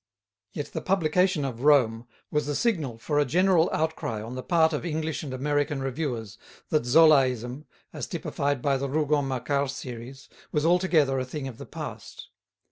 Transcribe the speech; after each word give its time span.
Yet 0.51 0.73
the 0.73 0.81
publication 0.81 1.45
of 1.45 1.61
"Rome," 1.61 2.07
was 2.31 2.47
the 2.47 2.55
signal 2.55 2.97
for 2.97 3.19
a 3.19 3.23
general 3.23 3.69
outcry 3.71 4.19
on 4.19 4.33
the 4.33 4.41
part 4.41 4.73
of 4.73 4.83
English 4.83 5.21
and 5.21 5.31
American 5.31 5.79
reviewers 5.79 6.39
that 6.69 6.87
Zolaism, 6.87 7.67
as 7.93 8.07
typified 8.07 8.63
by 8.63 8.77
the 8.77 8.89
Rougon 8.89 9.25
Macquart 9.27 9.69
series, 9.69 10.27
was 10.51 10.65
altogether 10.65 11.19
a 11.19 11.23
thing 11.25 11.47
of 11.47 11.59
the 11.59 11.67
past. 11.67 12.29